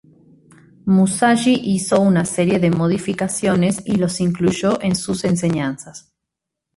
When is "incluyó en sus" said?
4.19-5.23